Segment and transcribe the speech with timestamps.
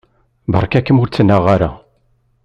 [0.51, 1.71] Beṛka-kem ur ttnaɣ ara.